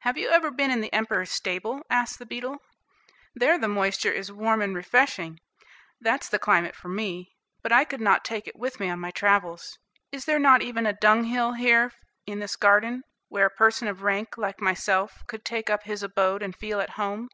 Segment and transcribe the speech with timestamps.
[0.00, 2.58] "Have you ever been in the Emperor's stable?" asked the beetle.
[3.34, 5.40] "There the moisture is warm and refreshing;
[5.98, 7.32] that's the climate for me,
[7.62, 9.78] but I could not take it with me on my travels.
[10.12, 11.90] Is there not even a dunghill here
[12.26, 16.42] in this garden, where a person of rank, like myself, could take up his abode
[16.42, 17.30] and feel at home?"